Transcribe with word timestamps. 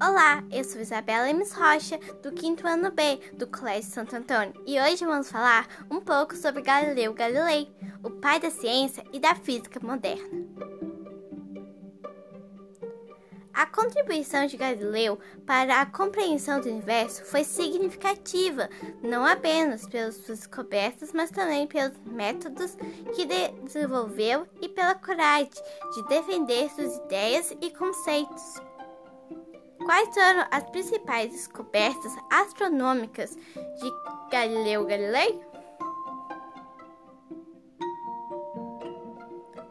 Olá, 0.00 0.44
eu 0.52 0.62
sou 0.62 0.80
Isabela 0.80 1.28
Emes 1.28 1.52
Rocha, 1.52 1.98
do 2.22 2.30
quinto 2.30 2.64
ano 2.68 2.88
B 2.92 3.18
do 3.32 3.48
Colégio 3.48 3.90
Santo 3.90 4.14
Antônio, 4.14 4.54
e 4.64 4.80
hoje 4.80 5.04
vamos 5.04 5.28
falar 5.28 5.66
um 5.90 6.00
pouco 6.00 6.36
sobre 6.36 6.62
Galileu 6.62 7.12
Galilei, 7.12 7.68
o 8.04 8.08
pai 8.08 8.38
da 8.38 8.48
ciência 8.48 9.02
e 9.12 9.18
da 9.18 9.34
física 9.34 9.80
moderna. 9.84 10.46
A 13.52 13.66
contribuição 13.66 14.46
de 14.46 14.56
Galileu 14.56 15.18
para 15.44 15.80
a 15.80 15.86
compreensão 15.86 16.60
do 16.60 16.68
universo 16.68 17.24
foi 17.24 17.42
significativa, 17.42 18.70
não 19.02 19.26
apenas 19.26 19.84
pelas 19.84 20.14
suas 20.14 20.38
descobertas, 20.38 21.12
mas 21.12 21.32
também 21.32 21.66
pelos 21.66 21.98
métodos 22.06 22.76
que 23.16 23.26
desenvolveu 23.64 24.46
e 24.62 24.68
pela 24.68 24.94
coragem 24.94 25.50
de 25.92 26.06
defender 26.06 26.70
suas 26.70 26.98
ideias 26.98 27.52
e 27.60 27.68
conceitos. 27.70 28.62
Quais 29.88 30.10
foram 30.12 30.46
as 30.50 30.64
principais 30.64 31.32
descobertas 31.32 32.12
astronômicas 32.30 33.34
de 33.34 33.90
Galileu 34.30 34.84
Galilei? 34.84 35.40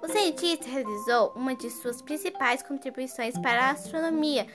O 0.02 0.08
cientista 0.08 0.68
realizou 0.68 1.34
uma 1.36 1.54
de 1.54 1.70
suas 1.70 2.02
principais 2.02 2.64
contribuições 2.64 3.38
para 3.38 3.66
a 3.66 3.70
astronomia 3.70 4.48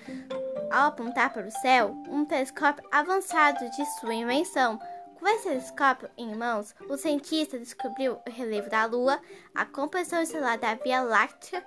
ao 0.73 0.89
apontar 0.89 1.33
para 1.33 1.47
o 1.47 1.53
céu 1.53 1.95
um 2.09 2.25
telescópio 2.25 2.83
avançado 2.91 3.71
de 3.71 4.01
sua 4.01 4.15
invenção. 4.15 4.81
Com 5.21 5.29
esse 5.29 5.45
telescópio 5.45 6.11
em 6.19 6.35
mãos, 6.35 6.75
o 6.89 6.97
cientista 6.97 7.57
descobriu 7.57 8.15
o 8.15 8.31
relevo 8.33 8.69
da 8.69 8.85
Lua, 8.85 9.21
a 9.55 9.65
composição 9.65 10.23
estelar 10.23 10.59
da 10.59 10.75
Via 10.75 11.03
Láctea, 11.03 11.65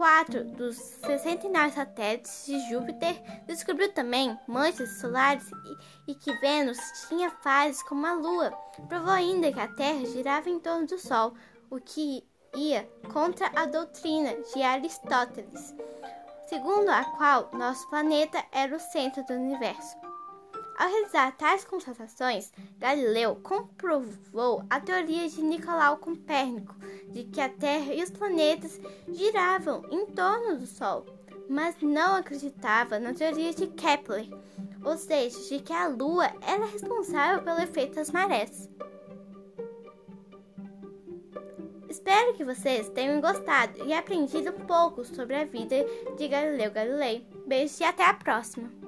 quatro 0.00 0.44
dos 0.44 0.76
69 1.04 1.72
satélites 1.72 2.46
de 2.46 2.58
Júpiter, 2.70 3.20
descobriu 3.46 3.92
também 3.92 4.34
manchas 4.48 4.98
solares 4.98 5.46
e, 6.06 6.12
e, 6.12 6.14
que 6.14 6.32
Vênus 6.38 6.78
tinha 7.06 7.28
fases 7.28 7.82
como 7.82 8.06
a 8.06 8.14
Lua. 8.14 8.50
Provou 8.88 9.12
ainda 9.12 9.52
que 9.52 9.60
a 9.60 9.68
Terra 9.68 10.06
girava 10.06 10.48
em 10.48 10.58
torno 10.58 10.86
do 10.86 10.98
Sol, 10.98 11.34
o 11.68 11.78
que 11.78 12.26
ia 12.56 12.90
contra 13.12 13.52
a 13.54 13.66
doutrina 13.66 14.34
de 14.54 14.62
Aristóteles, 14.62 15.74
segundo 16.48 16.88
a 16.88 17.04
qual 17.04 17.50
nosso 17.52 17.86
planeta 17.90 18.42
era 18.52 18.74
o 18.74 18.80
centro 18.80 19.22
do 19.26 19.34
universo. 19.34 19.98
Ao 20.80 20.88
realizar 20.88 21.32
tais 21.32 21.62
constatações, 21.62 22.50
Galileu 22.78 23.36
comprovou 23.42 24.64
a 24.70 24.80
teoria 24.80 25.28
de 25.28 25.42
Nicolau 25.42 25.98
Copérnico 25.98 26.74
de 27.10 27.24
que 27.24 27.38
a 27.38 27.50
Terra 27.50 27.92
e 27.92 28.02
os 28.02 28.10
planetas 28.10 28.80
giravam 29.06 29.84
em 29.90 30.06
torno 30.06 30.56
do 30.56 30.66
Sol, 30.66 31.04
mas 31.50 31.76
não 31.82 32.16
acreditava 32.16 32.98
na 32.98 33.12
teoria 33.12 33.52
de 33.52 33.66
Kepler, 33.66 34.26
ou 34.82 34.96
seja, 34.96 35.38
de 35.50 35.62
que 35.62 35.72
a 35.74 35.86
Lua 35.86 36.32
era 36.40 36.64
responsável 36.64 37.42
pelo 37.42 37.60
efeito 37.60 37.96
das 37.96 38.10
marés. 38.10 38.70
Espero 41.90 42.32
que 42.32 42.42
vocês 42.42 42.88
tenham 42.88 43.20
gostado 43.20 43.84
e 43.84 43.92
aprendido 43.92 44.48
um 44.48 44.64
pouco 44.64 45.04
sobre 45.04 45.36
a 45.36 45.44
vida 45.44 45.76
de 46.16 46.26
Galileu 46.26 46.70
Galilei. 46.70 47.28
Beijos 47.46 47.78
e 47.80 47.84
até 47.84 48.06
a 48.06 48.14
próxima! 48.14 48.79